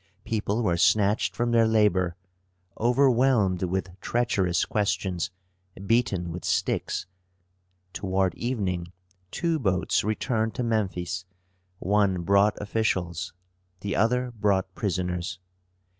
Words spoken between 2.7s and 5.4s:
overwhelmed with treacherous questions,